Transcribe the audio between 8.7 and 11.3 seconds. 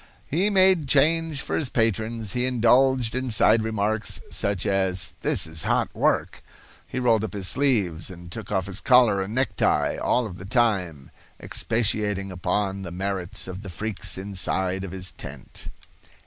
collar and necktie, all of the time